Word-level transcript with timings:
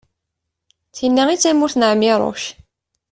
d 0.89 0.91
tin-a 0.95 1.23
i 1.33 1.35
d 1.37 1.41
tamurt 1.41 1.75
n 1.77 1.83
ԑmiruc 1.91 2.41